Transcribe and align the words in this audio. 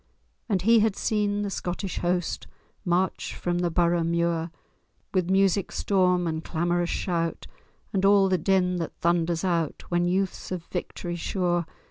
And 0.49 0.63
he 0.63 0.79
had 0.79 0.95
seen 0.95 1.43
the 1.43 1.51
Scottish 1.51 1.99
host 1.99 2.47
March 2.83 3.35
from 3.35 3.59
the 3.59 3.69
Borough 3.69 4.03
muir, 4.03 4.49
With 5.13 5.29
music 5.29 5.71
storm 5.71 6.25
and 6.25 6.43
clamorous 6.43 6.89
shout, 6.89 7.45
And 7.93 8.03
all 8.03 8.27
the 8.27 8.39
din 8.39 8.77
that 8.77 8.95
thunders 8.97 9.43
out 9.43 9.83
When 9.89 10.07
youth's 10.07 10.51
of 10.51 10.63
victory 10.63 11.17
sure. 11.17 11.67